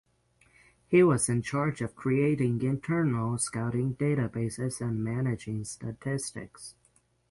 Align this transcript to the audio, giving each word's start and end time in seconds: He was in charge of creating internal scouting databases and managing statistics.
He 0.87 1.03
was 1.03 1.29
in 1.29 1.43
charge 1.43 1.79
of 1.79 1.95
creating 1.95 2.63
internal 2.63 3.37
scouting 3.37 3.93
databases 3.97 4.81
and 4.81 5.03
managing 5.03 5.63
statistics. 5.63 6.73